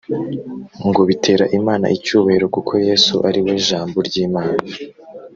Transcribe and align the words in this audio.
ngo 0.87 1.01
bitera 1.09 1.45
imanaicyubahiro 1.57 2.45
kuko 2.55 2.73
yesu 2.87 3.13
ariwe 3.27 3.53
jambo 3.67 3.97
ry; 4.07 4.15
imana 4.25 4.63